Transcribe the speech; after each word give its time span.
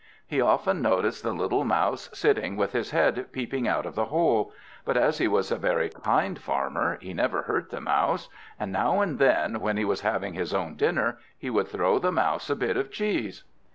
He 0.25 0.41
often 0.41 0.81
noticed 0.81 1.21
the 1.21 1.31
little 1.31 1.63
Mouse 1.63 2.09
sitting 2.11 2.57
with 2.57 2.71
his 2.71 2.89
head 2.89 3.27
peeping 3.31 3.67
out 3.67 3.85
of 3.85 3.93
the 3.93 4.05
hole, 4.05 4.51
but 4.83 4.97
as 4.97 5.19
he 5.19 5.27
was 5.27 5.51
a 5.51 5.57
very 5.59 5.89
kind 5.89 6.39
Farmer, 6.39 6.97
he 6.99 7.13
never 7.13 7.43
hurt 7.43 7.69
the 7.69 7.81
Mouse; 7.81 8.27
and 8.59 8.71
now 8.71 9.01
and 9.01 9.19
then 9.19 9.59
when 9.59 9.77
he 9.77 9.85
was 9.85 10.01
having 10.01 10.33
his 10.33 10.55
own 10.55 10.73
dinner, 10.75 11.19
he 11.37 11.51
would 11.51 11.67
throw 11.67 11.99
the 11.99 12.11
Mouse 12.11 12.49
a 12.49 12.55
bit 12.55 12.77
of 12.77 12.89
cheese. 12.91 13.43